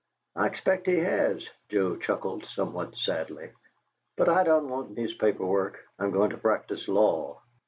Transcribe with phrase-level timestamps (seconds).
[0.35, 3.51] "I expect he has," Joe chuckled, somewhat sadly.
[4.17, 5.85] "But I don't want newspaper work.
[5.99, 7.43] I'm going to practice law."